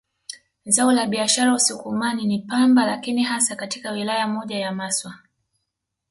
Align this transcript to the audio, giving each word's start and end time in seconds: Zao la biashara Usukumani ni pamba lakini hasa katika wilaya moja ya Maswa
Zao 0.65 0.91
la 0.91 1.05
biashara 1.05 1.53
Usukumani 1.53 2.25
ni 2.25 2.39
pamba 2.39 2.85
lakini 2.85 3.23
hasa 3.23 3.55
katika 3.55 3.91
wilaya 3.91 4.27
moja 4.27 4.57
ya 4.59 4.71
Maswa 4.71 5.13